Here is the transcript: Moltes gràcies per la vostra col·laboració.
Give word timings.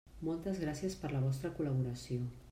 Moltes 0.27 0.61
gràcies 0.63 0.95
per 1.03 1.11
la 1.11 1.21
vostra 1.25 1.51
col·laboració. 1.59 2.21